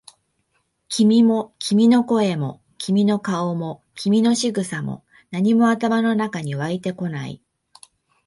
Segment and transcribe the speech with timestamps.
[0.89, 7.39] 君も、君の声も、君の顔も、君の仕草も、何も頭の中に湧いてこない。